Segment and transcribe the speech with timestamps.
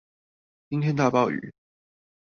[0.69, 1.53] 今天大暴雨